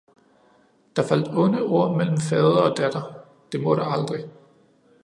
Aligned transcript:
Der 0.95 1.03
faldt 1.03 1.27
onde 1.27 1.61
ord 1.63 1.95
mellem 1.97 2.17
fader 2.17 2.61
og 2.71 2.77
datter, 2.77 3.19
det 3.51 3.61
må 3.63 3.75
der 3.75 3.85
aldrig 3.85 4.29